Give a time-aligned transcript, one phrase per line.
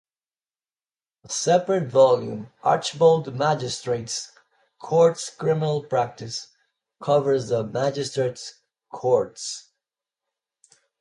[1.25, 4.31] A separate volume, "Archbold Magistrates'
[4.79, 6.47] Courts Criminal Practice"
[6.99, 8.61] covers the Magistrates'
[8.91, 9.69] Courts.